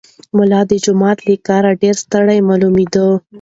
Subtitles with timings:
[0.37, 3.07] ملا د جومات له کاره ډېر ستړی معلومېده.